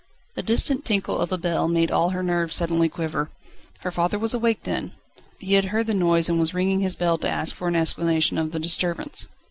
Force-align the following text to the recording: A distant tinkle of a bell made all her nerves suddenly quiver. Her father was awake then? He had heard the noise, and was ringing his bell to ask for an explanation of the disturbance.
A 0.35 0.41
distant 0.41 0.83
tinkle 0.83 1.19
of 1.19 1.31
a 1.31 1.37
bell 1.37 1.67
made 1.67 1.91
all 1.91 2.09
her 2.09 2.23
nerves 2.23 2.55
suddenly 2.55 2.89
quiver. 2.89 3.29
Her 3.81 3.91
father 3.91 4.17
was 4.17 4.33
awake 4.33 4.63
then? 4.63 4.93
He 5.37 5.53
had 5.53 5.65
heard 5.65 5.85
the 5.85 5.93
noise, 5.93 6.27
and 6.27 6.39
was 6.39 6.55
ringing 6.55 6.79
his 6.79 6.95
bell 6.95 7.19
to 7.19 7.29
ask 7.29 7.53
for 7.53 7.67
an 7.67 7.75
explanation 7.75 8.39
of 8.39 8.51
the 8.51 8.57
disturbance. 8.59 9.27